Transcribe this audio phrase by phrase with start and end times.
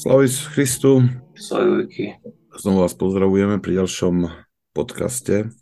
[0.00, 1.04] Slavis Christu.
[1.36, 2.16] Slavujky.
[2.56, 4.32] Znovu vás pozdravujeme pri ďalšom
[4.72, 5.52] podcaste,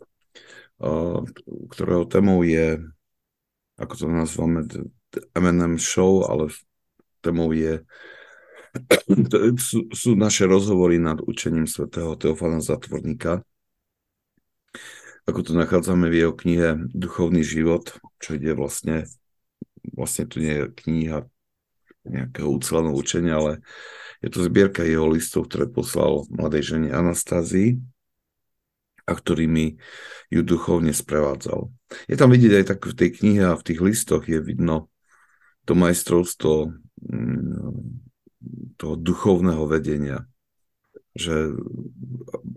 [1.74, 2.78] ktorého témou je,
[3.82, 4.62] ako to nazvame,
[5.34, 6.54] M&M Show, ale
[7.18, 7.82] témou je
[9.58, 13.42] sú, sú naše rozhovory nad učením svätého Teofana Zatvorníka.
[15.26, 17.90] Ako to nachádzame v jeho knihe Duchovný život,
[18.22, 19.02] čo ide vlastne,
[19.82, 21.26] vlastne tu nie je kniha
[22.08, 23.52] nejakého uceleného učenia, ale
[24.18, 27.78] je to zbierka jeho listov, ktoré poslal mladej žene Anastázii
[29.08, 29.78] a ktorými
[30.28, 31.72] ju duchovne sprevádzal.
[32.10, 34.92] Je tam vidieť aj tak v tej knihe a v tých listoch je vidno
[35.64, 36.72] to majstrovstvo
[37.08, 38.00] mm,
[38.76, 40.28] toho duchovného vedenia.
[41.18, 41.56] Že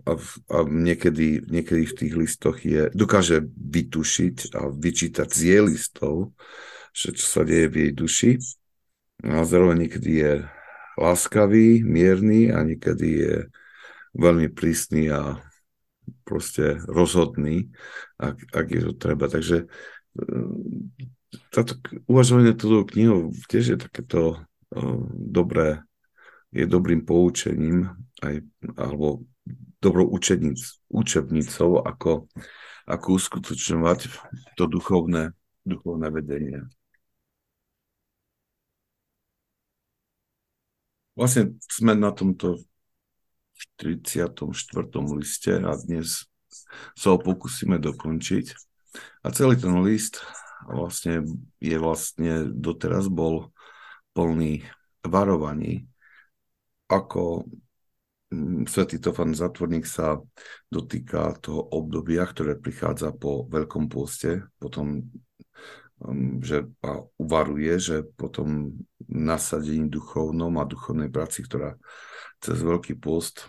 [0.06, 0.12] a,
[0.52, 6.36] a niekedy, niekedy v tých listoch je, dokáže vytušiť a vyčítať z jej listov,
[6.92, 8.30] že čo sa deje v jej duši.
[9.22, 10.32] A zároveň niekedy je
[10.98, 13.34] láskavý, mierny a niekedy je
[14.18, 15.38] veľmi prísny a
[16.26, 17.70] proste rozhodný,
[18.18, 19.30] ak, ak je to treba.
[19.30, 19.66] Takže e,
[21.48, 21.78] táto
[22.10, 25.80] uvažovanie toto knihou tiež je takéto uh, dobré,
[26.52, 27.88] je dobrým poučením
[28.20, 28.44] aj,
[28.76, 29.24] alebo
[29.80, 30.60] dobrou učebnic,
[30.92, 32.28] učebnicou, ako,
[32.84, 34.12] ako uskutočňovať
[34.60, 35.32] to duchovné,
[35.64, 36.68] duchovné vedenie.
[41.22, 42.58] Vlastne sme na tomto
[43.78, 44.42] 44.
[45.14, 46.26] liste a dnes
[46.98, 48.50] sa ho pokúsime dokončiť.
[49.22, 50.18] A celý ten list
[50.66, 51.22] vlastne
[51.62, 53.54] je vlastne doteraz bol
[54.18, 54.66] plný
[55.06, 55.86] varovaní,
[56.90, 57.46] ako
[58.34, 60.18] mm, Svetý Tofan Zatvorník sa
[60.74, 65.06] dotýka toho obdobia, ktoré prichádza po Veľkom pôste, Um,
[66.42, 68.74] že a uvaruje, že potom
[69.06, 71.78] nasadení duchovnom a duchovnej práci, ktorá
[72.42, 73.46] cez Veľký pôst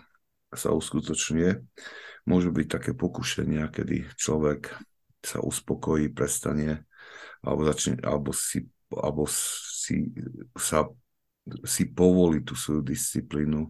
[0.54, 1.58] sa uskutočňuje,
[2.30, 4.70] môžu byť také pokušenia, kedy človek
[5.24, 6.86] sa uspokojí, prestane
[7.44, 10.08] alebo, začne, alebo, si, alebo si,
[10.56, 10.88] sa,
[11.68, 13.68] si povolí tú svoju disciplínu.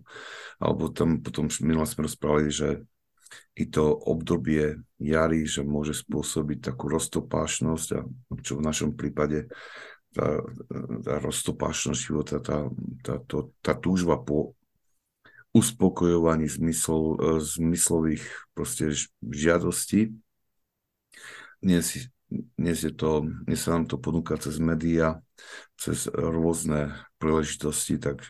[0.63, 2.87] Alebo tam potom minule sme rozprávali, že
[3.55, 8.01] i to obdobie jary, že môže spôsobiť takú roztopášnosť a
[8.43, 9.47] čo v našom prípade
[10.15, 10.43] tá,
[11.03, 12.71] tá roztopášnosť života, tá,
[13.03, 14.55] tá, to, tá túžba po
[15.55, 18.27] uspokojovaní zmysl, zmyslových
[18.59, 18.91] proste
[19.23, 20.11] žiadostí.
[21.63, 22.11] Dnes,
[22.59, 25.23] dnes, je to, dnes sa nám to ponúka cez médiá,
[25.79, 26.91] cez rôzne
[27.23, 28.27] príležitosti, tak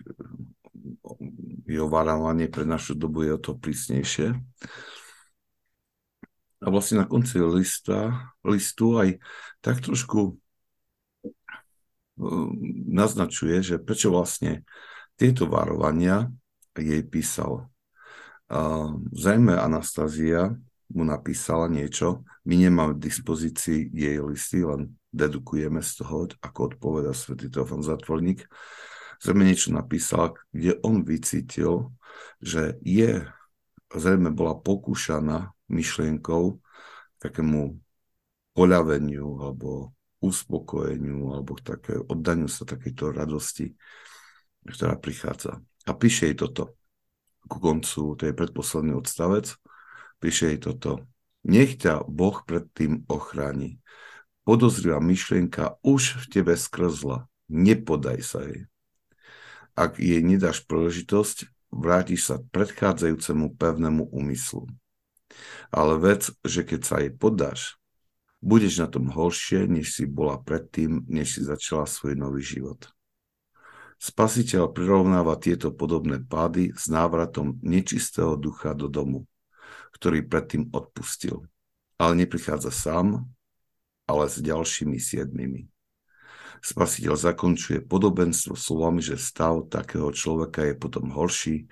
[1.64, 4.36] jeho varovanie pre našu dobu je o to prísnejšie.
[6.64, 9.20] A vlastne na konci lista, listu aj
[9.60, 10.36] tak trošku uh,
[12.88, 14.64] naznačuje, že prečo vlastne
[15.14, 16.26] tieto varovania
[16.74, 17.70] jej písal.
[19.14, 20.50] Zrejme Anastázia
[20.90, 27.14] mu napísala niečo, my nemáme v dispozícii jej listy, len dedukujeme z toho, ako odpoveda
[27.14, 28.44] svätý Teofan Zatvorník.
[29.24, 31.96] Zrejme niečo napísal, kde on vycítil,
[32.44, 33.24] že je,
[33.88, 36.60] zrejme bola pokúšaná myšlienkou
[37.24, 37.80] takému
[38.52, 43.72] poľaveniu alebo uspokojeniu alebo také oddaniu sa takejto radosti,
[44.68, 45.64] ktorá prichádza.
[45.88, 46.76] A píše jej toto
[47.48, 49.56] ku koncu, to je predposledný odstavec,
[50.20, 51.04] píše jej toto.
[51.44, 53.80] Nech ťa Boh predtým ochráni.
[54.48, 57.28] Podozrivá myšlienka už v tebe skrzla.
[57.52, 58.64] Nepodaj sa jej.
[59.74, 64.70] Ak jej nedáš príležitosť, vrátiš sa k predchádzajúcemu pevnému úmyslu.
[65.74, 67.82] Ale vec, že keď sa jej podáš,
[68.38, 72.86] budeš na tom horšie, než si bola predtým, než si začala svoj nový život.
[73.98, 79.24] Spasiteľ prirovnáva tieto podobné pády s návratom nečistého ducha do domu,
[79.96, 81.48] ktorý predtým odpustil.
[81.96, 83.24] Ale neprichádza sám,
[84.04, 85.73] ale s ďalšími siedmimi.
[86.60, 91.66] Spasiteľ zakončuje podobenstvo slovami, že stav takého človeka je potom horší,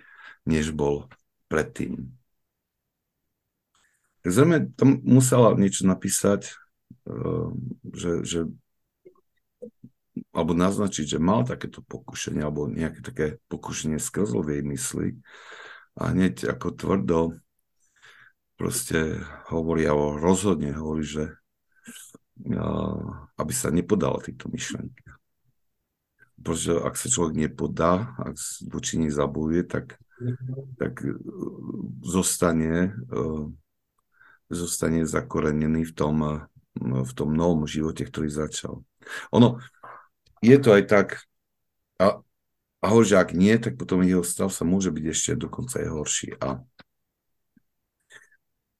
[0.49, 1.07] než bol
[1.47, 2.11] predtým.
[4.23, 6.55] Zrejme tam musela niečo napísať,
[7.07, 7.49] eh,
[7.93, 8.41] že, že
[10.33, 15.09] alebo naznačiť, že mal takéto pokušenie, alebo nejaké také pokušenie skrzlo v jej mysli
[15.97, 17.21] a hneď ako tvrdo
[18.57, 21.25] proste hovorí, alebo rozhodne hovorí, že
[23.37, 25.03] aby sa nepodala týchto myšlenky.
[26.41, 28.35] Pretože ak sa človek nepodá, ak
[28.67, 30.01] voči nej zabojuje, tak,
[30.81, 31.15] tak eh,
[32.03, 32.99] zostane
[34.53, 36.41] zostane zakorenený v tom, eh,
[36.83, 38.83] v tom novom živote, ktorý začal.
[39.33, 39.63] Ono,
[40.43, 41.09] je to aj tak,
[42.03, 42.21] a
[42.83, 45.89] a hovorí, že ak nie, tak potom jeho stav sa môže byť ešte dokonca aj
[45.95, 46.29] horší.
[46.43, 46.59] A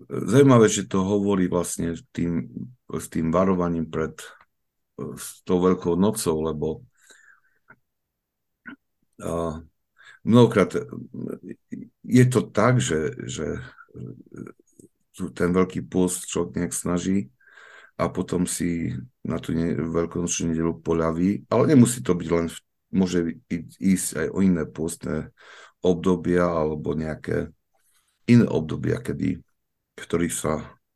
[0.09, 2.49] zaujímavé, že to hovorí vlastne tým,
[2.89, 4.17] s tým varovaním pred
[5.17, 6.69] s tou veľkou nocou, lebo
[9.23, 9.63] a,
[10.23, 10.77] mnohokrát
[12.05, 13.59] je to tak, že, že
[15.37, 17.19] ten veľký post človek nejak snaží
[18.01, 22.47] a potom si na tú ne, veľkonočnú nedelu poľaví, ale nemusí to byť len
[22.93, 23.41] môže
[23.81, 25.33] ísť aj o iné postné
[25.81, 27.53] obdobia alebo nejaké
[28.29, 29.41] iné obdobia, kedy,
[29.97, 30.53] v ktorých sa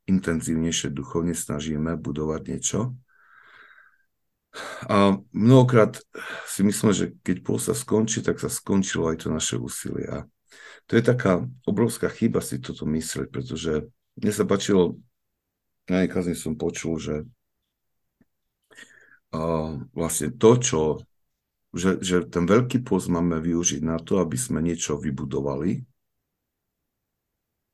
[0.06, 2.80] intenzívnejšie duchovne snažíme budovať niečo.
[4.88, 6.00] A mnohokrát
[6.48, 10.08] si myslím, že keď pôl sa skončí, tak sa skončilo aj to naše úsilie.
[10.08, 10.24] A
[10.88, 13.84] to je taká obrovská chyba si toto myslieť, pretože
[14.16, 14.96] mne sa páčilo,
[15.86, 16.02] na
[16.32, 17.16] som počul, že
[19.36, 20.80] uh, vlastne to, čo
[21.76, 25.84] že, že ten veľký post máme využiť na to, aby sme niečo vybudovali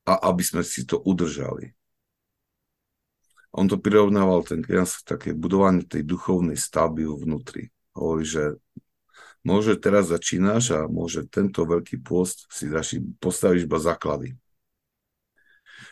[0.09, 1.75] a aby sme si to udržali.
[3.53, 7.69] On to prirovnával ten kniaz také budovanie tej duchovnej stavby vnútri.
[7.93, 8.57] Hovorí, že
[9.45, 14.35] môže teraz začínaš a môže tento veľký post si daš, postavíš iba základy.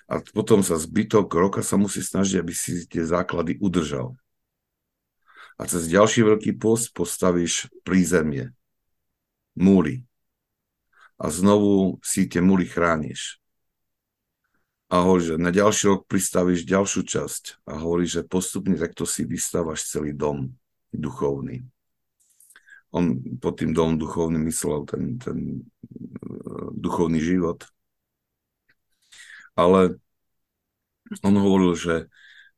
[0.09, 4.17] A potom sa zbytok roka sa musí snažiť, aby si tie základy udržal
[5.61, 8.57] a cez ďalší veľký post postavíš prízemie,
[9.53, 10.09] múry.
[11.21, 13.37] A znovu si tie múry chrániš.
[14.91, 19.23] A hovorí, že na ďalší rok pristavíš ďalšiu časť a hovorí, že postupne takto si
[19.23, 20.51] vystávaš celý dom
[20.91, 21.63] duchovný.
[22.91, 27.63] On pod tým domom duchovný myslel ten, ten uh, duchovný život.
[29.55, 30.03] Ale
[31.23, 31.95] on hovoril, že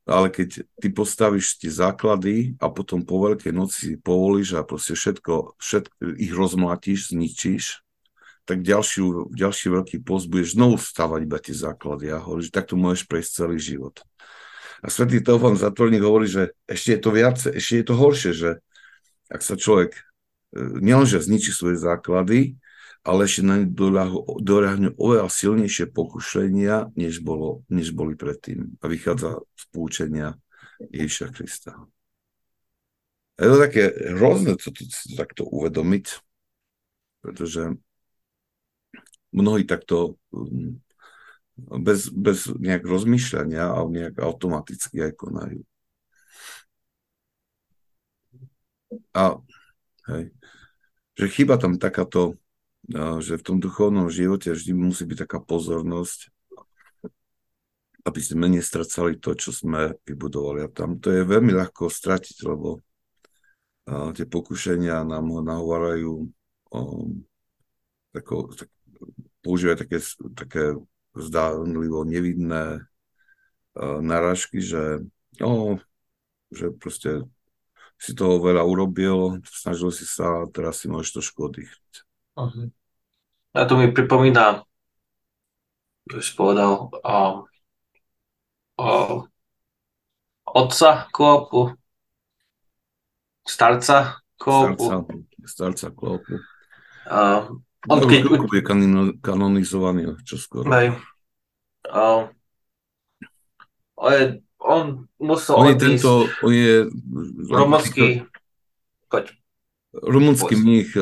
[0.02, 5.54] ale keď ty postavíš tie základy a potom po veľkej noci povolíš a proste všetko,
[5.62, 7.86] všetko ich rozmlatíš, zničíš,
[8.42, 12.10] tak ďalší, ďalší veľký post budeš znovu stavať iba tie základy.
[12.10, 14.02] A hovorí, že takto môžeš prejsť celý život.
[14.82, 18.50] A svätý Teofán Zatvorník hovorí, že ešte je to viacej, ešte je to horšie, že
[19.30, 20.00] ak sa človek e,
[20.82, 22.58] nielenže zničí svoje základy,
[23.06, 23.62] ale ešte na
[24.38, 28.78] doľahne oveľa silnejšie pokušenia, než, bolo, než boli predtým.
[28.82, 30.38] A vychádza z poučenia
[30.90, 31.78] Ježiša Krista.
[33.38, 36.06] Je to také hrozné to, to, to takto uvedomiť,
[37.22, 37.74] pretože
[39.32, 40.80] mnohí takto um,
[41.56, 45.60] bez, bez nejak rozmýšľania, ale nejak automaticky aj konajú.
[49.16, 49.40] A
[50.12, 50.32] hej,
[51.16, 52.36] že chyba tam takáto
[53.22, 56.34] že v tom duchovnom živote vždy musí byť taká pozornosť,
[58.02, 60.66] aby sme nestracali to, čo sme vybudovali.
[60.66, 62.82] A tam to je veľmi ľahko stratiť, lebo
[63.86, 66.26] tie pokušenia nám ho nahovárajú
[66.74, 67.22] um,
[68.10, 68.70] tako, tak,
[69.42, 69.98] používajú také,
[70.32, 70.64] také
[71.12, 75.04] zdánlivo nevidné uh, narážky, že,
[75.42, 75.82] no,
[76.48, 77.26] že proste
[78.02, 81.70] si toho veľa urobil, snažil si sa teraz si môžeš to škodiť.
[82.34, 82.66] Uh-huh.
[83.54, 84.66] A to mi pripomína,
[86.10, 87.46] už povedal, o,
[88.80, 88.90] o,
[90.42, 91.76] otca Klopu,
[93.46, 94.82] starca Klopu.
[94.82, 95.14] Starca,
[95.46, 96.42] starca Klopu.
[97.90, 98.20] On keď...
[98.30, 98.62] je
[99.18, 100.70] kanonizovaný skoro.
[100.70, 100.94] Hej.
[101.90, 102.30] A,
[103.98, 104.24] on, je,
[104.62, 104.84] on
[105.18, 106.76] musel on je tento, on je...
[107.50, 108.06] Romovský...
[109.10, 109.34] Poď.
[109.92, 110.96] Rumunský mních,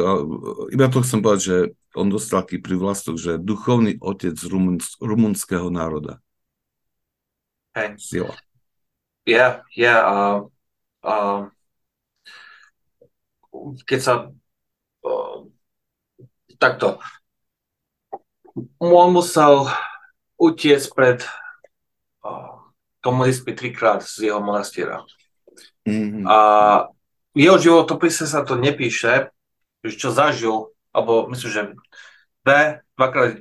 [0.74, 1.56] iba to chcem povedať, že
[1.94, 6.18] on dostal taký privlastok, že duchovný otec rumunsk, rumunského národa.
[7.78, 7.94] Hej.
[8.02, 8.34] Sila.
[9.30, 10.38] Ja, ja, uh,
[11.06, 11.54] uh,
[13.86, 14.39] keď sa uh,
[16.60, 17.00] takto,
[18.76, 19.72] on musel
[20.36, 21.24] utiec pred
[23.00, 25.00] komunistmi trikrát z jeho monastiera.
[25.88, 26.28] Mm-hmm.
[26.28, 26.36] A
[27.32, 29.32] jeho životopise sa to nepíše,
[29.80, 31.62] že čo zažil, alebo myslím, že
[32.44, 32.48] B,
[32.96, 33.40] dvakrát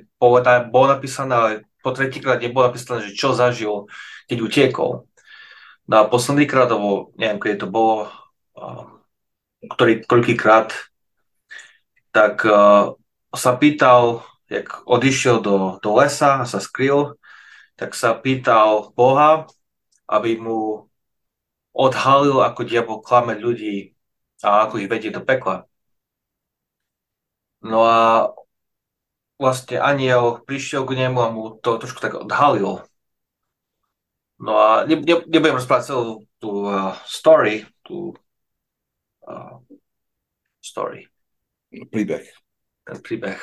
[0.72, 1.50] bolo napísané, ale
[1.84, 3.88] po tretíkrát nebolo napísané, že čo zažil,
[4.28, 5.04] keď utiekol.
[5.88, 8.08] No a posledný krát, alebo neviem, kedy to bolo,
[9.60, 10.72] ktorý, koľkýkrát,
[12.14, 12.96] tak uh,
[13.34, 17.14] sa pýtal, jak odišiel do, do lesa a sa skryl,
[17.78, 19.46] tak sa pýtal Boha,
[20.10, 20.90] aby mu
[21.70, 23.94] odhalil, ako diabol klame ľudí
[24.42, 25.70] a ako ich vedie do pekla.
[27.62, 28.32] No a
[29.36, 32.84] vlastne aniel prišiel k nemu a mu to trošku tak odhalil.
[34.40, 38.16] No a ne, ne, nebudem rozprávať celú tú uh, story, tú
[39.28, 39.60] uh,
[40.64, 41.04] story.
[41.68, 42.39] Príbeh.
[42.90, 43.38] Ten príbeh.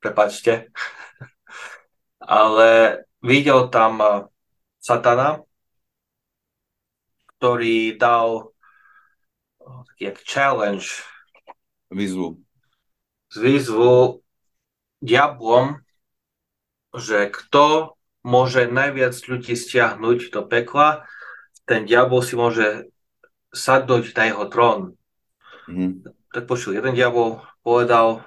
[0.00, 0.72] Prepačte.
[2.24, 4.24] Ale videl tam eh,
[4.80, 5.44] satana,
[7.36, 8.48] ktorý dal
[9.60, 11.04] eh, taký jak challenge.
[11.92, 12.40] Výzvu.
[13.36, 14.24] Výzvu
[15.04, 15.84] diablom,
[16.96, 17.92] že kto
[18.24, 21.04] môže najviac ľudí stiahnuť do pekla,
[21.68, 22.88] ten diabol si môže
[23.52, 24.80] sadnúť na jeho trón.
[25.68, 26.08] Mm.
[26.32, 28.24] Tak pošiel jeden diabol, povedal,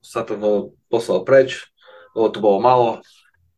[0.00, 1.68] sa to poslal preč,
[2.16, 2.88] lebo to bolo malo.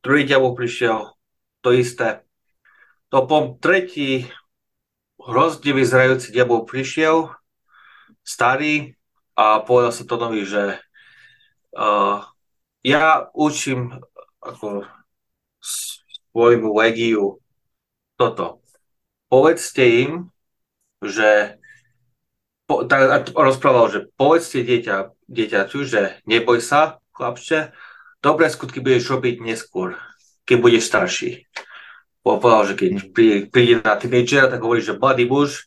[0.03, 1.15] Druhý diabol prišiel,
[1.63, 2.27] to isté.
[3.15, 4.27] To po tretí
[5.23, 7.31] hrozne vyzerajúci diabol prišiel,
[8.27, 8.99] starý,
[9.33, 10.77] a povedal sa to nový, že
[11.79, 12.21] uh,
[12.85, 14.03] ja učím
[14.43, 14.85] ako
[15.63, 17.41] svojmu legiu
[18.19, 18.61] toto.
[19.33, 20.29] Povedzte im,
[21.01, 21.57] že
[22.69, 27.73] po, tak, rozprával, že povedzte dieťa, dieťaťu, že neboj sa, chlapče,
[28.21, 29.97] dobré skutky budeš robiť neskôr,
[30.45, 31.31] keď budeš starší.
[32.23, 32.91] Povedal, že keď
[33.51, 35.67] príde, na teenagera, tak hovorí, že mladý muž,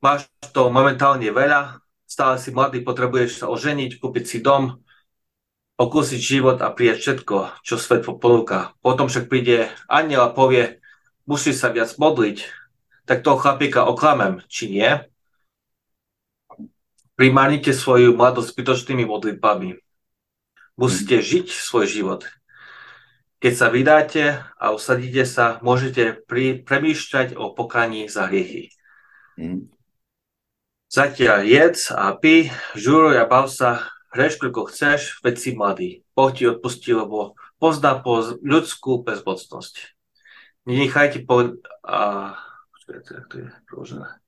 [0.00, 4.80] máš to momentálne veľa, stále si mladý, potrebuješ sa oženiť, kúpiť si dom,
[5.76, 8.72] okúsiť život a prijať všetko, čo svet ponúka.
[8.80, 10.80] Potom však príde aniel a povie,
[11.28, 12.48] musíš sa viac modliť,
[13.04, 14.90] tak toho chlapíka oklamem, či nie?
[17.18, 19.74] Primárnite svoju mladosť zbytočnými modlitbami.
[20.78, 21.26] Musíte mhm.
[21.26, 22.22] žiť svoj život.
[23.38, 24.24] Keď sa vydáte
[24.58, 28.74] a usadíte sa, môžete pri, premýšľať o pokaní za hriechy.
[29.38, 29.70] Mm.
[30.90, 35.90] Zatiaľ jedz a pí, žuruj a bav sa, hreš, koľko chceš, veď si mladý.
[36.18, 39.94] Boh ti odpustí, lebo pozná po ľudskú bezmocnosť.
[40.66, 41.62] Nenechajte po...
[41.86, 42.34] A,
[42.74, 44.18] počkajte, to je preložené.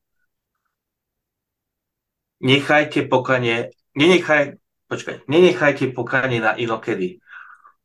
[2.41, 4.57] Nechajte pokanie, nenechaj,
[4.89, 7.21] počkaj, nenechajte pokanie na inokedy.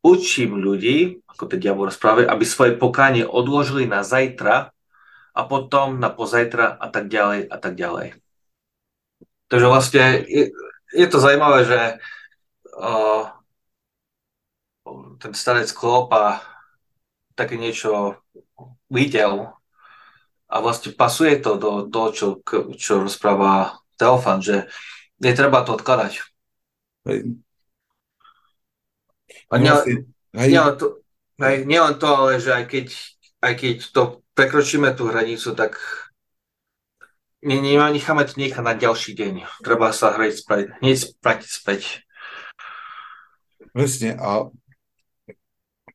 [0.00, 4.72] Učím ľudí, ako ten diabol rozpráva, aby svoje pokánie odložili na zajtra
[5.36, 8.16] a potom na pozajtra a tak ďalej a tak ďalej.
[9.52, 10.24] Takže vlastne
[10.90, 11.80] je to zaujímavé, že
[12.80, 13.28] uh,
[15.20, 16.40] ten starec Klopa
[17.36, 18.16] také niečo
[18.88, 19.52] videl
[20.46, 22.26] a vlastne pasuje to do toho, čo,
[22.78, 24.68] čo rozpráva Teofan, že
[25.20, 26.20] netreba to odkladať.
[27.08, 27.40] Hej.
[29.50, 29.72] A nie,
[30.34, 30.50] hej.
[30.52, 31.00] Nie, to,
[31.40, 32.86] hej, nie len to, ale že aj keď,
[33.40, 34.02] aj keď to
[34.34, 35.78] prekročíme tú hranicu, tak
[37.46, 39.34] nie, nie, necháme to nechať na ďalší deň.
[39.62, 40.96] Treba sa hrať spraviť, hneď
[41.46, 42.02] späť.
[43.70, 44.50] Presne a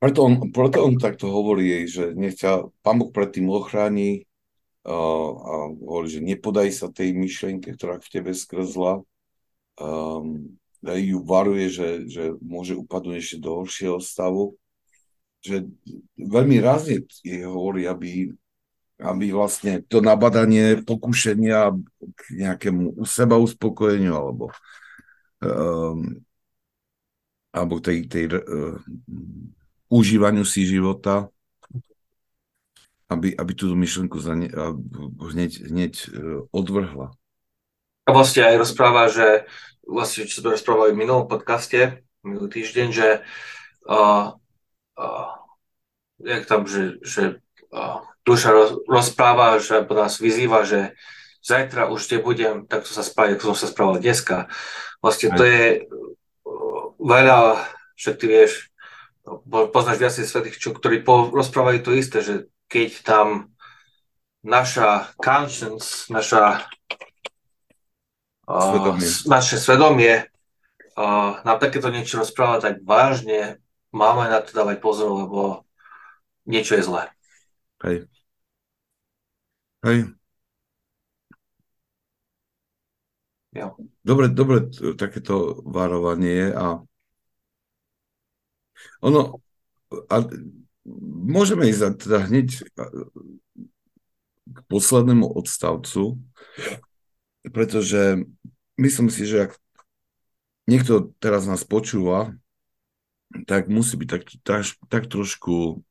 [0.01, 4.25] preto on, preto on takto hovorí jej, že nech ťa Pán Boh predtým ochráni
[4.89, 9.05] a, hovorí, že nepodaj sa tej myšlienke, ktorá v tebe skrzla.
[9.77, 14.57] Um, ju varuje, že, že môže upadnúť ešte do horšieho stavu.
[15.45, 15.69] Že
[16.17, 18.33] veľmi rázne jej hovorí, aby
[19.01, 24.53] aby vlastne to nabadanie pokušenia k nejakému u seba uspokojeniu alebo
[25.41, 26.21] um,
[27.51, 28.77] alebo tej, tej uh,
[29.91, 31.27] užívaniu si života,
[33.11, 34.47] aby, aby túto myšlenku za ne,
[35.19, 37.11] hneď, hneď uh, odvrhla.
[38.07, 39.45] A vlastne aj rozpráva, že
[39.83, 43.07] vlastne, čo sme rozprávali v minulom podcaste, minulý týždeň, že
[43.91, 44.39] uh,
[44.95, 45.29] uh,
[46.23, 47.43] jak tam, že, že
[47.75, 50.95] uh, duša roz, rozpráva, že nás vyzýva, že
[51.43, 54.47] zajtra už nebudem takto sa správať, ako som sa správal dneska.
[55.03, 57.59] Vlastne to je uh, veľa,
[57.97, 58.71] že ty vieš,
[59.45, 63.51] poznáš viacej svetých, čo, ktorí po, rozprávajú to isté, že keď tam
[64.47, 66.63] naša conscience, naša
[68.47, 69.07] svedomie.
[69.27, 70.15] naše svedomie
[71.43, 73.59] nám takéto niečo rozpráva tak vážne,
[73.91, 75.67] máme na to dávať pozor, lebo
[76.47, 77.03] niečo je zlé.
[77.83, 78.07] Hej.
[79.83, 79.99] Hej.
[83.51, 83.75] Jo.
[83.99, 86.79] Dobre, dobre takéto varovanie a
[89.03, 89.43] ono,
[90.07, 90.15] a
[90.87, 92.65] môžeme ísť teda hneď
[94.51, 96.19] k poslednému odstavcu,
[97.49, 98.25] pretože
[98.77, 99.51] myslím si, že ak
[100.69, 102.35] niekto teraz nás počúva,
[103.47, 104.61] tak musí byť tak, tak,
[104.91, 105.81] tak trošku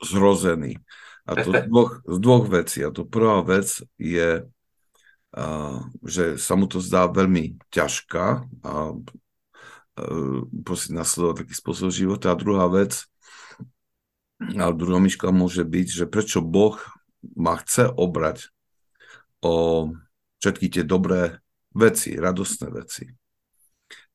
[0.00, 0.80] zhrozený.
[1.26, 2.80] A to z dvoch, z dvoch vecí.
[2.86, 3.68] A to prvá vec
[4.00, 8.26] je, uh, že sa mu to zdá veľmi ťažká
[8.64, 12.32] a uh, proste nasledovať taký spôsob života.
[12.32, 13.04] A druhá vec,
[14.36, 15.00] a druhá
[15.32, 16.76] môže byť, že prečo Boh
[17.34, 18.52] ma chce obrať
[19.40, 19.88] o
[20.44, 21.40] všetky tie dobré
[21.72, 23.08] veci, radostné veci.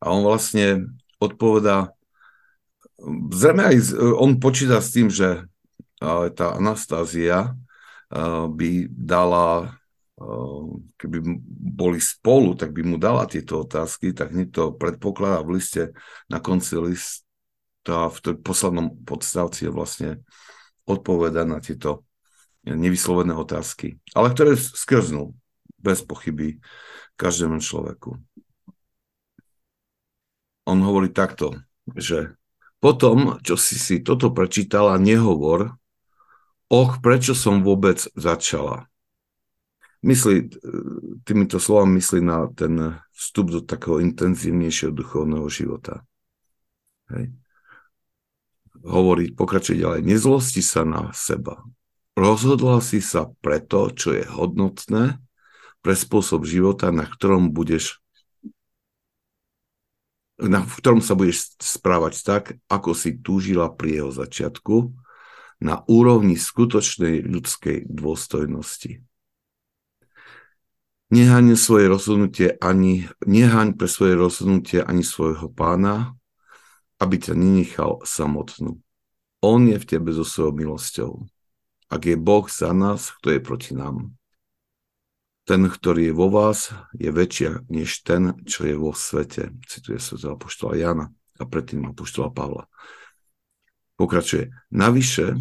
[0.01, 1.93] A on vlastne odpovedá,
[3.33, 3.77] zrejme aj
[4.17, 5.45] on počíta s tým, že
[6.37, 7.53] tá Anastázia
[8.49, 9.77] by dala,
[10.97, 11.17] keby
[11.77, 15.93] boli spolu, tak by mu dala tieto otázky, tak hneď to predpokladá v liste
[16.29, 16.77] na konci
[17.81, 20.09] lista, v tom poslednom podstavci je vlastne
[20.85, 22.05] odpoveda na tieto
[22.61, 25.33] nevyslovené otázky, ale ktoré skrznú
[25.81, 26.61] bez pochyby
[27.17, 28.21] každému človeku
[30.65, 31.57] on hovorí takto,
[31.91, 32.37] že
[32.81, 35.77] potom, čo si si toto prečítala, nehovor,
[36.71, 38.87] och, prečo som vôbec začala.
[40.01, 40.49] Myslí,
[41.27, 46.01] týmito slovami myslí na ten vstup do takého intenzívnejšieho duchovného života.
[47.13, 47.40] Hej.
[48.81, 51.61] Hovorí, pokračuje ďalej, nezlosti sa na seba.
[52.17, 55.21] Rozhodla si sa preto, čo je hodnotné,
[55.81, 58.01] pre spôsob života, na ktorom budeš
[60.41, 64.89] na, v ktorom sa budeš správať tak, ako si túžila pri jeho začiatku,
[65.61, 69.05] na úrovni skutočnej ľudskej dôstojnosti.
[71.13, 76.17] Nehaň svoje rozhodnutie ani, nehaň pre svoje rozhodnutie ani svojho pána,
[77.01, 78.77] aby ťa nenechal samotnú.
[79.41, 81.11] On je v tebe so svojou milosťou.
[81.89, 84.13] Ak je Boh za nás, kto je proti nám?
[85.51, 89.51] ten, ktorý je vo vás, je väčšia než ten, čo je vo svete.
[89.67, 91.05] Cituje to apoštola Jana
[91.35, 92.71] a predtým apoštola Pavla.
[93.99, 94.53] Pokračuje.
[94.71, 95.35] Navyše,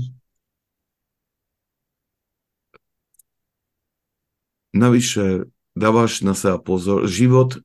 [4.75, 7.07] navyše dávaš na seba pozor.
[7.07, 7.63] Život,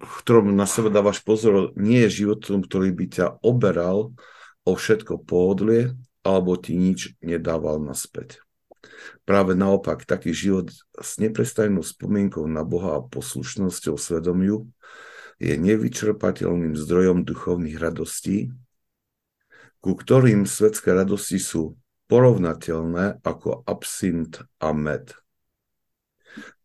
[0.00, 4.16] ktorom na seba dávaš pozor, nie je životom, ktorý by ťa oberal
[4.64, 5.92] o všetko pohodlie,
[6.24, 8.40] alebo ti nič nedával naspäť.
[9.24, 14.68] Práve naopak, taký život s neprestajnou spomienkou na Boha a poslušnosťou svedomiu
[15.38, 18.50] je nevyčerpateľným zdrojom duchovných radostí,
[19.78, 21.78] ku ktorým svetské radosti sú
[22.10, 25.14] porovnateľné ako absint a med.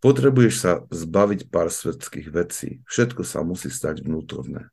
[0.04, 2.84] Potrebuješ sa zbaviť pár svetských vecí.
[2.92, 4.68] Všetko sa musí stať vnútorné.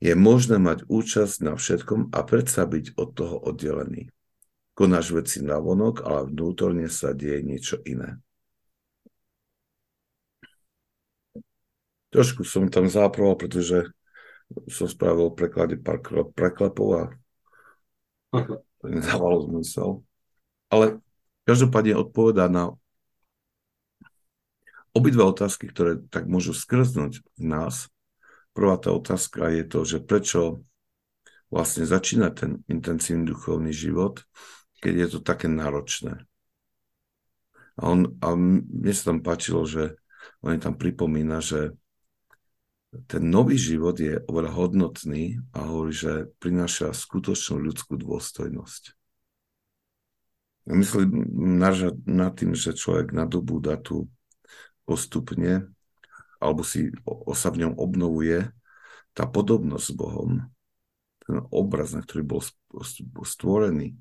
[0.00, 4.08] Je možné mať účasť na všetkom a predsa byť od toho oddelený.
[4.72, 8.16] Konáš veci na vonok, ale vnútorne sa deje niečo iné.
[12.08, 13.92] Trošku som tam záproval, pretože
[14.72, 16.00] som spravil preklady pár
[16.32, 17.02] preklepov a
[18.80, 20.00] to nedávalo zmysel.
[20.72, 20.96] Ale
[21.44, 22.72] každopádne odpovedá na
[24.92, 27.88] obidve otázky, ktoré tak môžu skrznúť v nás.
[28.52, 30.62] Prvá tá otázka je to, že prečo
[31.50, 34.26] vlastne začína ten intenzívny duchovný život
[34.80, 36.24] keď je to také náročné.
[37.76, 40.00] A, on, a mne sa tam páčilo, že
[40.40, 41.76] on tam pripomína, že
[43.06, 48.98] ten nový život je oveľa hodnotný a hovorí, že prináša skutočnú ľudskú dôstojnosť.
[50.74, 51.08] Myslím
[52.04, 54.10] na tým, že človek nadobúda tu
[54.90, 55.70] postupne
[56.42, 56.90] alebo si
[57.38, 58.50] sa v ňom obnovuje
[59.14, 60.30] tá podobnosť s Bohom,
[61.22, 62.42] ten obraz, na ktorý bol
[63.22, 63.94] stvorený,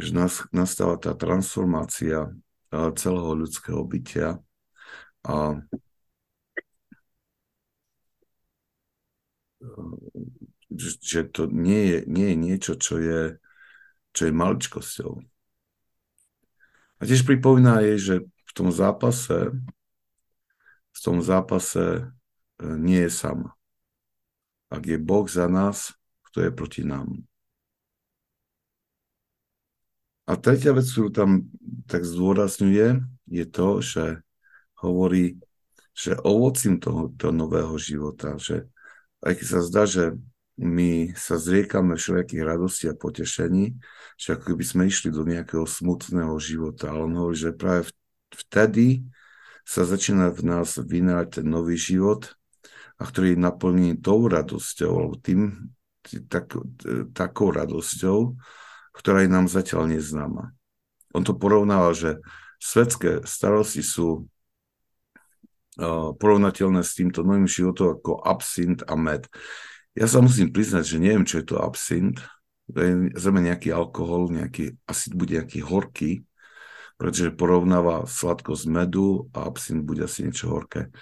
[0.00, 0.10] že
[0.54, 2.32] nastáva tá transformácia
[2.72, 4.40] celého ľudského bytia
[5.26, 5.60] a
[10.70, 13.36] že to nie je, nie je niečo, čo je,
[14.14, 15.12] čo je maličkosťou.
[17.00, 18.14] A tiež pripomína jej, že
[18.50, 19.54] v tom zápase
[20.90, 22.02] v tom zápase e,
[22.62, 23.54] nie je sama.
[24.70, 25.94] Ak je Boh za nás,
[26.30, 27.10] kto je proti nám.
[30.30, 31.50] A tretia vec, ktorú tam
[31.90, 34.22] tak zdôrazňuje, je to, že
[34.78, 35.42] hovorí,
[35.90, 38.70] že ovocím toho, toho nového života, že
[39.26, 40.04] aj keď sa zdá, že
[40.60, 43.74] my sa zriekame všelijakých radostí a potešení,
[44.14, 46.94] že ako by sme išli do nejakého smutného života.
[46.94, 47.90] Ale on hovorí, že práve
[48.34, 49.04] vtedy
[49.66, 52.34] sa začína v nás vynárať ten nový život,
[53.00, 55.72] a ktorý je naplnený tou radosťou, alebo tým,
[56.28, 56.52] tak,
[57.16, 58.36] takou radosťou,
[58.92, 60.52] ktorá je nám zatiaľ neznáma.
[61.16, 62.20] On to porovnáva, že
[62.60, 64.28] svetské starosti sú
[65.80, 69.24] uh, porovnateľné s týmto novým životom ako absint a med.
[69.96, 72.20] Ja sa musím priznať, že neviem, čo je to absint.
[72.70, 76.22] To je zrejme nejaký alkohol, nejaký, asi bude nejaký horký,
[77.00, 80.92] pretože porovnáva sladkosť medu a absint bude asi niečo horké.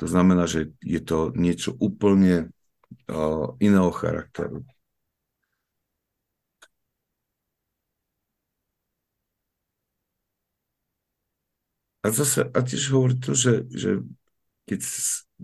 [0.00, 2.48] To znamená, že je to niečo úplne
[3.12, 4.64] uh, iného charakteru.
[12.00, 14.00] A zase, a tiež hovorí to, že, že
[14.64, 14.80] keď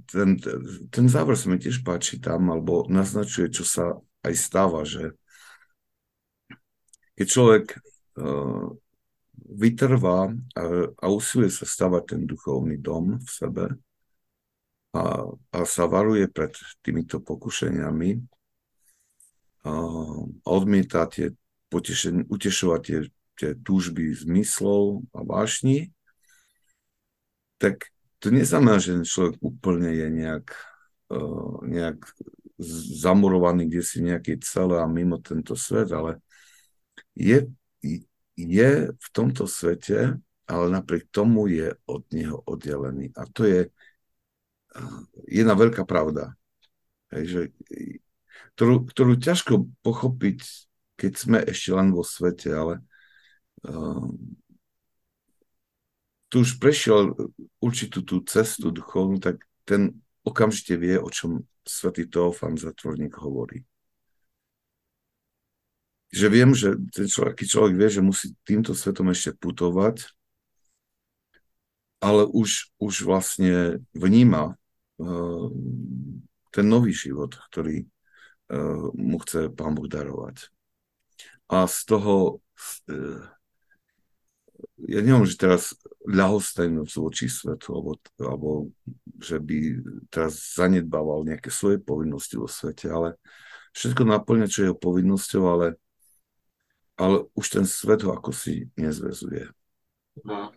[0.08, 0.40] ten,
[0.88, 5.12] ten záver sa mi tiež páči tam, alebo naznačuje, čo sa aj stáva, že
[7.20, 7.64] keď človek
[8.16, 8.80] uh,
[9.50, 10.62] vytrvá a,
[10.94, 13.64] a usiluje sa stavať ten duchovný dom v sebe
[14.94, 18.10] a, a sa varuje pred týmito pokušeniami
[19.66, 19.72] a
[20.48, 21.34] odmieta tie
[21.68, 22.98] potešen, utešovať tie,
[23.36, 25.92] tie túžby zmyslov a vášni,
[27.60, 30.46] tak to neznamená, že človek úplne je nejak,
[31.12, 32.00] uh, nejak
[33.00, 36.20] zamurovaný kde si nejaký celé a mimo tento svet, ale
[37.16, 37.48] je,
[38.48, 40.16] je v tomto svete,
[40.48, 43.14] ale napriek tomu je od neho oddelený.
[43.14, 43.60] A to je
[45.26, 46.34] jedna veľká pravda,
[47.10, 47.50] že,
[48.54, 50.38] ktorú, ktorú ťažko pochopiť,
[50.98, 52.74] keď sme ešte len vo svete, ale
[53.66, 54.10] uh,
[56.30, 57.14] tu už prešiel
[57.58, 63.66] určitú tú cestu duchovnú, tak ten okamžite vie, o čom svätý Teofan Zatvorník hovorí
[66.10, 70.10] že viem, že ten človek, človek vie, že musí týmto svetom ešte putovať,
[72.02, 74.58] ale už, už vlastne vníma
[74.98, 75.46] uh,
[76.50, 80.50] ten nový život, ktorý uh, mu chce Pán Boh darovať.
[81.46, 82.42] A z toho,
[82.90, 83.22] uh,
[84.90, 88.50] ja neviem, že teraz ľahostajnosť voči svetu, alebo, alebo
[89.20, 89.58] že by
[90.10, 93.20] teraz zanedbával nejaké svoje povinnosti vo svete, ale
[93.76, 95.66] všetko naplňa, čo je jeho povinnosťou, ale
[97.00, 99.48] ale už ten svet ho ako si nezvezuje.
[100.20, 100.52] No.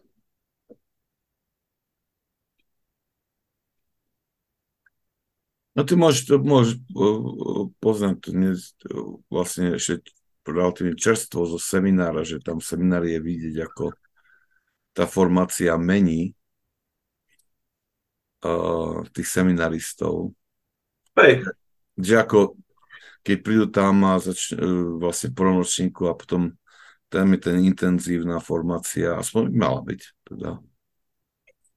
[5.74, 6.78] No ty môžeš, môžeš
[7.82, 8.16] poznať
[8.78, 10.06] to vlastne ešte
[10.46, 13.96] relatívne čerstvo zo seminára, že tam seminári je vidieť, ako
[14.94, 16.36] tá formácia mení
[18.46, 20.36] uh, tých seminaristov.
[21.18, 21.48] Hej.
[21.98, 22.38] Že ako
[23.24, 24.60] keď prídu tam a zač- e,
[25.00, 26.54] vlastne po ročníku a potom
[27.08, 30.60] tam je ten intenzívna formácia, aspoň mala byť teda.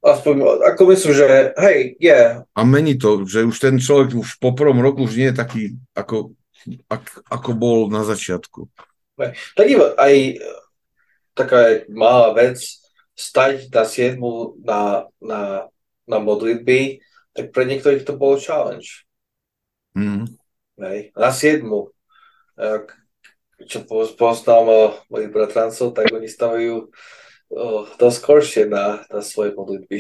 [0.07, 0.35] Aspoň,
[0.71, 1.27] ako myslím, že
[1.59, 2.09] hej, je.
[2.15, 2.47] Yeah.
[2.55, 5.63] A mení to, že už ten človek už po prvom roku už nie je taký,
[5.99, 6.37] ako,
[6.87, 8.71] ak, ako bol na začiatku.
[9.59, 9.67] Tak
[9.99, 10.15] aj
[11.37, 12.63] taká malá vec,
[13.17, 15.73] stať na siedmu na, na,
[16.05, 17.01] na modlitby,
[17.33, 19.09] tak pre niektorých to bol challenge.
[19.97, 20.29] Mm.
[20.77, 21.17] Hej.
[21.17, 21.93] Na siedmu.
[23.65, 26.93] Čo poznám mojich bratrancov, tak oni stavajú
[27.97, 29.99] dosť skoršie na, na svoje modlitby.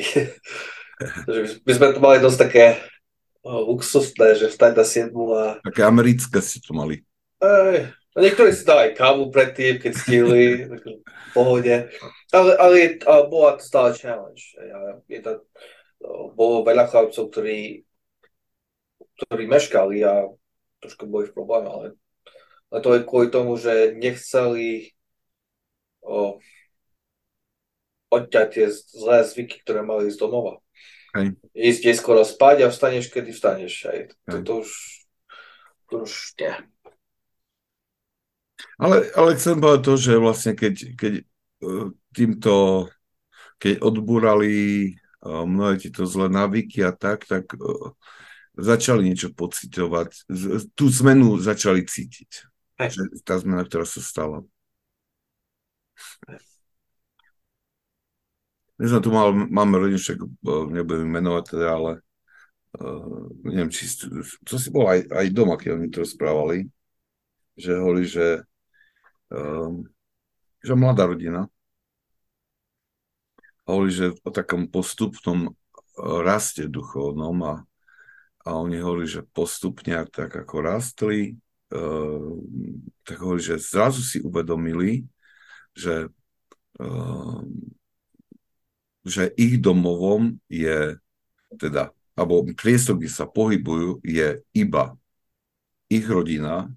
[1.66, 2.66] my sme to mali dosť také
[3.46, 5.42] luxusné, že vstať na siedmu a...
[5.62, 7.06] Také americké si to mali.
[7.38, 10.66] Ej, a niektorí si dali kávu predtým, keď stihli,
[11.26, 11.92] v pohode.
[12.34, 14.56] Ale, ale, ale bola to stále challenge.
[15.06, 15.46] Je to,
[16.34, 17.86] bolo veľa chlapcov, ktorí,
[19.20, 20.26] ktorí meškali a
[20.86, 21.86] trošku boli v probléme, ale,
[22.70, 24.94] ale to je kvôli tomu, že nechceli
[26.06, 26.38] o,
[28.14, 30.62] odťať tie zlé zvyky, ktoré mali ísť domova.
[31.18, 31.34] Hej.
[31.56, 33.74] Ísť skoro spať a vstaneš, kedy vstaneš.
[33.90, 34.00] Hej.
[34.30, 34.70] To, to už,
[35.90, 36.54] to už nie.
[38.76, 41.24] Ale, ale chcem povedať to, že vlastne keď, keď e,
[42.12, 42.54] týmto,
[43.56, 44.90] keď odbúrali e,
[45.24, 47.92] mnohé tieto zlé návyky a tak, tak e,
[48.56, 50.26] začali niečo pocitovať,
[50.72, 52.30] tú zmenu začali cítiť.
[52.80, 52.92] Hey.
[52.92, 54.44] Že tá zmena, ktorá sa stala.
[58.76, 60.28] My sme tu mal, máme rodinu, však e,
[60.68, 61.92] nebudem menovať teda, ale
[62.76, 63.88] uh, neviem, či
[64.44, 66.68] to si bol aj, aj doma, keď oni to rozprávali,
[67.56, 68.44] že hovorí, že,
[69.32, 69.80] um,
[70.60, 71.48] že mladá rodina
[73.64, 75.56] hovorí, že o takom postupnom
[75.96, 77.52] raste duchovnom a
[78.46, 81.34] a oni hovorili, že postupne tak ako rastli,
[81.74, 82.30] uh,
[83.02, 85.02] tak hovorili, že zrazu si uvedomili,
[85.74, 86.06] že,
[86.78, 87.42] uh,
[89.02, 90.94] že ich domovom je
[91.58, 94.94] teda, alebo priestor, kde sa pohybujú, je iba
[95.90, 96.70] ich rodina,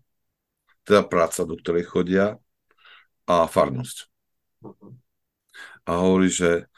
[0.86, 2.38] teda práca, do ktorej chodia
[3.30, 4.10] a farnosť.
[5.86, 6.69] A hovorí, že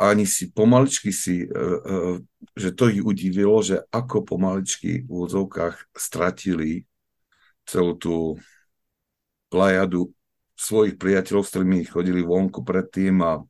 [0.00, 2.24] ani si pomaličky si, e, e,
[2.56, 6.88] že to ich udivilo, že ako pomaličky v úvodzovkách stratili
[7.68, 8.40] celú tú
[9.52, 10.08] plajadu
[10.56, 13.44] svojich priateľov, s ktorými chodili vonku predtým a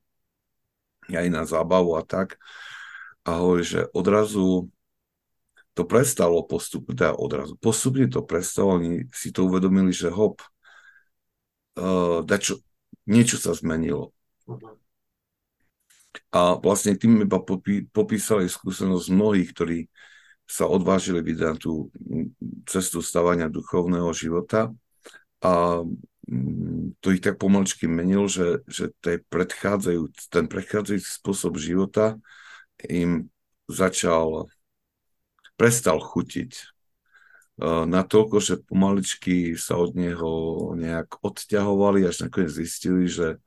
[1.06, 2.34] aj na zábavu a tak.
[3.22, 4.70] A hovorí, že odrazu
[5.74, 10.42] to prestalo postupne, teda odrazu, postupne to prestalo, oni si to uvedomili, že hop,
[11.78, 12.58] uh, dačo,
[13.06, 14.10] niečo sa zmenilo.
[16.30, 19.78] A vlastne tým iba popí, popísali skúsenosť mnohých, ktorí
[20.50, 21.94] sa odvážili vydať tú
[22.66, 24.74] cestu stavania duchovného života.
[25.46, 25.86] A
[27.00, 29.22] to ich tak pomalčky menil, že, že ten
[30.46, 32.18] predchádzajúci spôsob života
[32.86, 33.30] im
[33.66, 34.46] začal,
[35.58, 36.64] prestal chutiť e,
[37.66, 40.32] natoľko, že pomaličky sa od neho
[40.78, 43.42] nejak odťahovali, až nakoniec zistili, že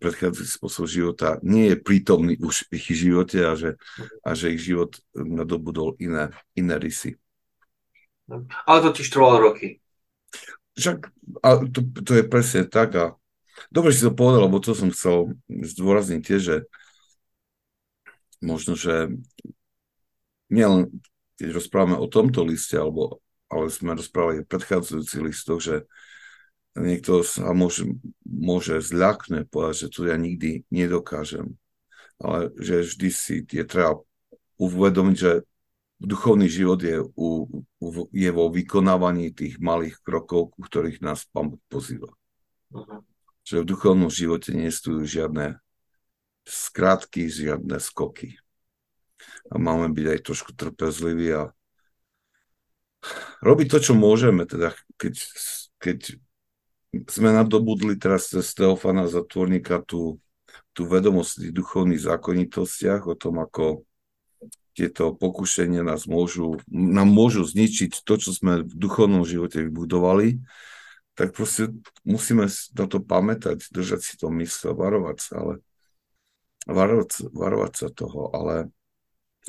[0.00, 3.76] predchádzajúci spôsob života nie je prítomný už v ich živote a že,
[4.24, 7.18] a že ich život nadobudol iné, iné rysy.
[8.64, 9.82] Ale to tiež trvalo roky.
[10.78, 11.10] Však,
[11.42, 13.04] a to, to je presne tak a
[13.74, 16.56] dobre si to povedal, lebo to som chcel zdôrazniť tiež, že
[18.40, 19.12] možno, že
[20.48, 20.88] nielen
[21.40, 25.88] keď rozprávame o tomto liste, alebo, ale sme rozprávali o predchádzajúcich listoch, že
[26.80, 27.84] niekto sa môže,
[28.24, 31.56] môže zľaknúť, povedať, že to ja nikdy nedokážem.
[32.20, 34.00] Ale že vždy si je treba
[34.60, 35.32] uvedomiť, že
[36.00, 37.28] duchovný život je, u,
[38.12, 42.12] je vo vykonávaní tých malých krokov, ku ktorých nás Pán Boh pozýva.
[42.72, 43.04] Uh-huh.
[43.44, 45.60] Že v duchovnom živote nie sú žiadne
[46.48, 48.40] skratky, žiadne skoky.
[49.52, 51.52] A máme byť aj trošku trpezliví a
[53.44, 55.14] robiť to, čo môžeme, teda keď,
[55.80, 55.98] keď
[56.90, 60.18] sme nadobudli teraz cez Teofana Zatvorníka tú,
[60.74, 63.86] tú vedomosť v duchovných zákonitostiach o tom, ako
[64.74, 70.40] tieto pokušenia nás môžu, nám môžu zničiť to, čo sme v duchovnom živote vybudovali,
[71.14, 71.74] tak proste
[72.06, 75.54] musíme na to pamätať, držať si to mysle, varovať sa, ale
[76.64, 78.70] varovať, varovať sa toho, ale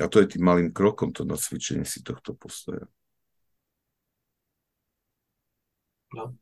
[0.00, 2.84] a to je tým malým krokom, to cvičenie si tohto postoja.
[6.12, 6.41] No.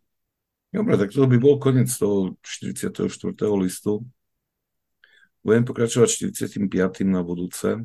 [0.71, 2.95] Dobre, tak to by bol koniec toho 44.
[3.59, 4.07] listu.
[5.43, 7.03] Budem pokračovať 45.
[7.11, 7.83] na budúce.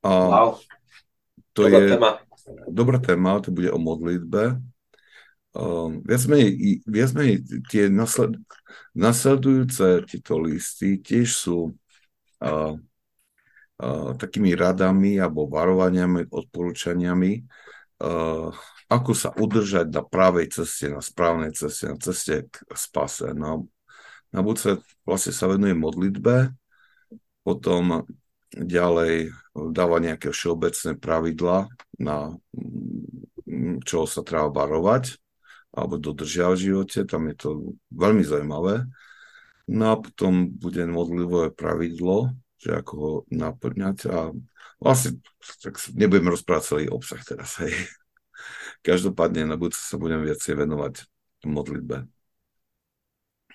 [0.00, 0.56] A wow.
[1.52, 2.10] To dobrá je téma.
[2.70, 4.56] dobrá téma, to bude o modlitbe.
[5.50, 8.38] Uh, viac, menej, viac menej tie nasled,
[8.94, 11.74] nasledujúce tieto listy tiež sú
[12.38, 12.78] uh,
[13.82, 17.42] uh, takými radami alebo varovaniami, odporúčaniami,
[18.90, 23.36] ako sa udržať na pravej ceste, na správnej ceste, na ceste k spase.
[23.36, 23.68] No,
[24.32, 26.50] na budúce vlastne sa venuje modlitbe,
[27.44, 28.08] potom
[28.50, 29.30] ďalej
[29.70, 32.34] dáva nejaké všeobecné pravidla, na
[33.46, 35.20] mm, čo sa treba varovať
[35.70, 37.50] alebo dodržiavať v živote, tam je to
[37.94, 38.90] veľmi zaujímavé.
[39.70, 44.34] No a potom bude modlivé pravidlo, že ako ho naplňať a
[44.80, 45.20] vlastne
[45.60, 47.72] tak nebudeme rozprávať celý obsah teraz, hej.
[48.80, 51.04] Každopádne na budúce sa budem viacej venovať
[51.44, 52.08] modlitbe.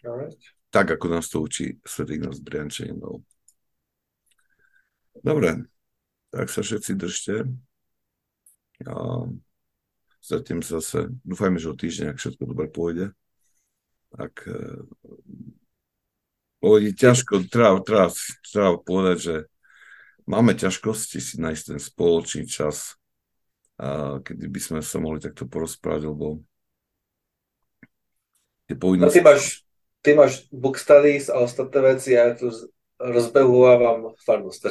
[0.05, 0.37] Alright.
[0.69, 2.05] Tak, ako nás to učí Sv.
[2.05, 3.25] Ignác Briančaninov.
[5.23, 5.65] Dobre,
[6.29, 7.35] tak sa všetci držte.
[8.85, 8.93] A
[10.19, 13.15] stretnem sa zase, dúfajme, že o týždeň, ak všetko dobre pôjde.
[14.13, 14.45] Ak
[16.59, 18.11] pôjde ťažko, treba, treba,
[18.43, 19.35] treba povedať, že
[20.25, 22.97] máme ťažkosti si nájsť ten spoločný čas
[23.75, 26.39] a kedy by sme sa mohli takto porozprávať, lebo
[28.71, 29.19] tie povinnosti...
[29.19, 29.43] No, ty máš,
[29.99, 32.49] ty máš book studies a ostatné veci ja tu
[32.97, 34.61] rozbehujem farnosť.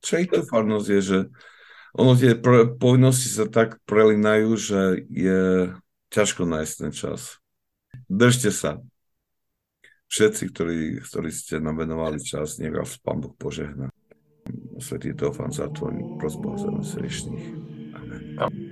[0.00, 1.18] Čo ich tu farnosť je, že
[1.92, 5.74] ono tie pre, povinnosti sa tak prelinajú, že je
[6.08, 7.36] ťažko nájsť ten čas.
[8.08, 8.80] Držte sa.
[10.10, 13.92] Všetci, ktorí, ktorí ste nám venovali čas, nech vás Pán Boh požehná.
[14.78, 17.46] Svetý Teofán zatvorní prosbol za nás riešných.
[17.94, 18.69] Amen.